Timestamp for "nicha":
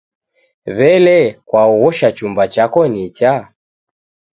2.93-3.33